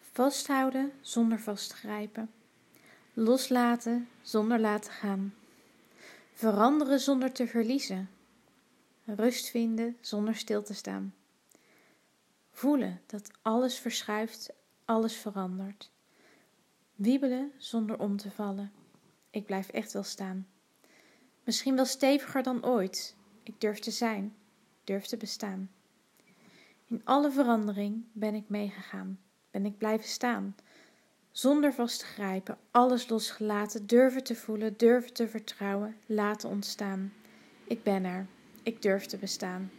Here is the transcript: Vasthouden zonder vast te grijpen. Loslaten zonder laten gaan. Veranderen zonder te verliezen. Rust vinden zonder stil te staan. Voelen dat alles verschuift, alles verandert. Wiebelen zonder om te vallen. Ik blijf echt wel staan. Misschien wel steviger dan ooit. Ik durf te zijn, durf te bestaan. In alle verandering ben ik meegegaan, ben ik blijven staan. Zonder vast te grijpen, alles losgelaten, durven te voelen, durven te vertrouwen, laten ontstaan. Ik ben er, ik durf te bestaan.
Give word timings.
Vasthouden 0.00 0.92
zonder 1.00 1.40
vast 1.40 1.68
te 1.70 1.76
grijpen. 1.76 2.30
Loslaten 3.12 4.08
zonder 4.22 4.60
laten 4.60 4.92
gaan. 4.92 5.34
Veranderen 6.32 7.00
zonder 7.00 7.32
te 7.32 7.46
verliezen. 7.46 8.10
Rust 9.04 9.50
vinden 9.50 9.96
zonder 10.00 10.34
stil 10.34 10.62
te 10.62 10.74
staan. 10.74 11.14
Voelen 12.50 13.00
dat 13.06 13.30
alles 13.42 13.78
verschuift, 13.78 14.52
alles 14.84 15.16
verandert. 15.16 15.90
Wiebelen 16.94 17.52
zonder 17.56 17.98
om 17.98 18.16
te 18.16 18.30
vallen. 18.30 18.72
Ik 19.30 19.46
blijf 19.46 19.68
echt 19.68 19.92
wel 19.92 20.02
staan. 20.02 20.46
Misschien 21.44 21.76
wel 21.76 21.84
steviger 21.84 22.42
dan 22.42 22.64
ooit. 22.64 23.16
Ik 23.42 23.60
durf 23.60 23.78
te 23.78 23.90
zijn, 23.90 24.36
durf 24.84 25.06
te 25.06 25.16
bestaan. 25.16 25.70
In 26.86 27.00
alle 27.04 27.30
verandering 27.30 28.04
ben 28.12 28.34
ik 28.34 28.48
meegegaan, 28.48 29.20
ben 29.56 29.66
ik 29.66 29.78
blijven 29.78 30.08
staan. 30.08 30.54
Zonder 31.30 31.72
vast 31.72 31.98
te 31.98 32.04
grijpen, 32.04 32.58
alles 32.70 33.08
losgelaten, 33.08 33.86
durven 33.86 34.24
te 34.24 34.34
voelen, 34.34 34.74
durven 34.76 35.12
te 35.12 35.28
vertrouwen, 35.28 35.96
laten 36.06 36.48
ontstaan. 36.48 37.12
Ik 37.64 37.82
ben 37.82 38.04
er, 38.04 38.26
ik 38.62 38.82
durf 38.82 39.06
te 39.06 39.16
bestaan. 39.16 39.70